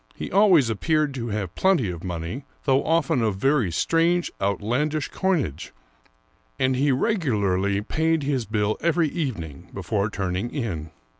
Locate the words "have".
1.27-1.53